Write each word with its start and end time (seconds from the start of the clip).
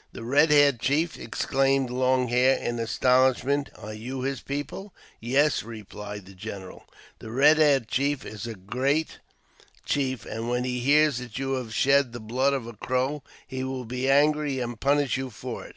"The 0.14 0.22
Eed 0.22 0.50
haired 0.50 0.80
Chief!" 0.80 1.18
exclaimed 1.18 1.90
Long 1.90 2.28
Hair, 2.28 2.56
in 2.56 2.78
astonish 2.78 3.44
ment;" 3.44 3.68
are 3.76 3.92
you 3.92 4.22
his 4.22 4.40
people?"" 4.40 4.94
Yes," 5.20 5.62
replied 5.62 6.24
the 6.24 6.32
general." 6.32 6.84
The 7.18 7.26
Eed 7.28 7.58
haired 7.58 7.88
Chief 7.88 8.24
is 8.24 8.46
a 8.46 8.54
great 8.54 9.18
chief, 9.84 10.24
and 10.24 10.48
when 10.48 10.64
he 10.64 10.80
hears 10.80 11.18
that 11.18 11.38
you 11.38 11.52
have 11.56 11.74
shed 11.74 12.14
the 12.14 12.18
blood 12.20 12.54
of 12.54 12.66
a 12.66 12.72
Crow, 12.72 13.22
he 13.46 13.62
will 13.62 13.84
be 13.84 14.08
angry, 14.08 14.58
and 14.58 14.80
punish 14.80 15.18
you 15.18 15.28
for 15.28 15.66
it. 15.66 15.76